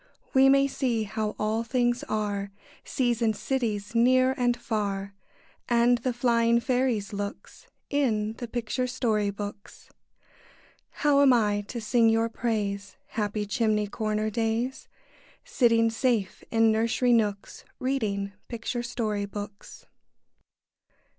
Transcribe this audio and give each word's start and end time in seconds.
We 0.33 0.49
may 0.49 0.65
see 0.65 1.03
how 1.03 1.35
all 1.37 1.63
things 1.63 2.01
are, 2.05 2.49
Seas 2.83 3.21
and 3.21 3.35
cities, 3.35 3.93
near 3.93 4.33
and 4.35 4.57
far, 4.57 5.13
And 5.69 5.99
the 5.99 6.11
flying 6.11 6.59
fairies' 6.59 7.13
looks, 7.13 7.67
In 7.91 8.33
the 8.39 8.47
picture 8.47 8.87
story 8.87 9.29
books. 9.29 9.91
How 10.89 11.21
am 11.21 11.31
I 11.33 11.61
to 11.67 11.79
sing 11.79 12.09
your 12.09 12.29
praise, 12.29 12.97
Happy 13.09 13.45
chimney 13.45 13.85
corner 13.85 14.31
days, 14.31 14.87
Sitting 15.45 15.91
safe 15.91 16.43
in 16.49 16.71
nursery 16.71 17.13
nooks, 17.13 17.63
Reading 17.77 18.33
picture 18.47 18.81
story 18.81 19.25
books? 19.27 19.85